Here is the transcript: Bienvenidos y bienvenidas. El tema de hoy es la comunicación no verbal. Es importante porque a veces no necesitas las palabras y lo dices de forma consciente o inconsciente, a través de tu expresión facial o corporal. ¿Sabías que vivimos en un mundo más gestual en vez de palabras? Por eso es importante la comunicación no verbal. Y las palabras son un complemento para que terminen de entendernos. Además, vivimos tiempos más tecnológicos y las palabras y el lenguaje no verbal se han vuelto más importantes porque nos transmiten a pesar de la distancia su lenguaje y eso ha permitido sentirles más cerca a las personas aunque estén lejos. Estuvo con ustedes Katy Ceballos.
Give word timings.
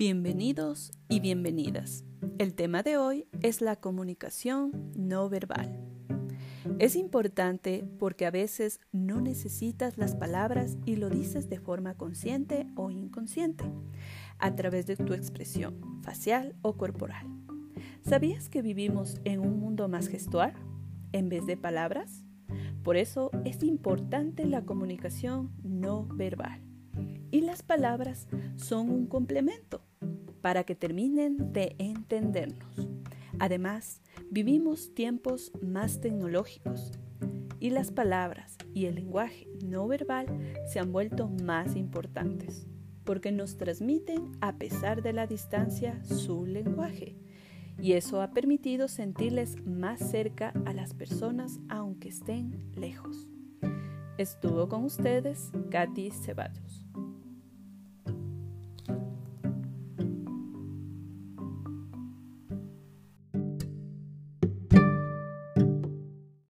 Bienvenidos 0.00 0.92
y 1.10 1.20
bienvenidas. 1.20 2.06
El 2.38 2.54
tema 2.54 2.82
de 2.82 2.96
hoy 2.96 3.26
es 3.42 3.60
la 3.60 3.76
comunicación 3.76 4.90
no 4.96 5.28
verbal. 5.28 5.78
Es 6.78 6.96
importante 6.96 7.84
porque 7.98 8.24
a 8.24 8.30
veces 8.30 8.80
no 8.92 9.20
necesitas 9.20 9.98
las 9.98 10.16
palabras 10.16 10.78
y 10.86 10.96
lo 10.96 11.10
dices 11.10 11.50
de 11.50 11.60
forma 11.60 11.98
consciente 11.98 12.66
o 12.76 12.90
inconsciente, 12.90 13.70
a 14.38 14.56
través 14.56 14.86
de 14.86 14.96
tu 14.96 15.12
expresión 15.12 16.00
facial 16.02 16.56
o 16.62 16.78
corporal. 16.78 17.26
¿Sabías 18.00 18.48
que 18.48 18.62
vivimos 18.62 19.20
en 19.24 19.40
un 19.40 19.60
mundo 19.60 19.86
más 19.90 20.08
gestual 20.08 20.54
en 21.12 21.28
vez 21.28 21.44
de 21.44 21.58
palabras? 21.58 22.24
Por 22.82 22.96
eso 22.96 23.30
es 23.44 23.62
importante 23.62 24.46
la 24.46 24.64
comunicación 24.64 25.52
no 25.62 26.06
verbal. 26.06 26.62
Y 27.30 27.42
las 27.42 27.62
palabras 27.62 28.28
son 28.56 28.88
un 28.88 29.06
complemento 29.06 29.89
para 30.40 30.64
que 30.64 30.74
terminen 30.74 31.52
de 31.52 31.74
entendernos. 31.78 32.88
Además, 33.38 34.02
vivimos 34.30 34.94
tiempos 34.94 35.52
más 35.62 36.00
tecnológicos 36.00 36.92
y 37.58 37.70
las 37.70 37.90
palabras 37.90 38.56
y 38.74 38.86
el 38.86 38.96
lenguaje 38.96 39.48
no 39.64 39.86
verbal 39.86 40.26
se 40.66 40.78
han 40.78 40.92
vuelto 40.92 41.28
más 41.28 41.76
importantes 41.76 42.66
porque 43.04 43.32
nos 43.32 43.56
transmiten 43.56 44.32
a 44.40 44.56
pesar 44.56 45.02
de 45.02 45.12
la 45.12 45.26
distancia 45.26 46.02
su 46.04 46.46
lenguaje 46.46 47.16
y 47.80 47.92
eso 47.94 48.20
ha 48.20 48.30
permitido 48.30 48.88
sentirles 48.88 49.64
más 49.64 50.00
cerca 50.00 50.52
a 50.66 50.72
las 50.72 50.94
personas 50.94 51.60
aunque 51.68 52.08
estén 52.08 52.70
lejos. 52.74 53.28
Estuvo 54.18 54.68
con 54.68 54.84
ustedes 54.84 55.50
Katy 55.70 56.10
Ceballos. 56.10 56.86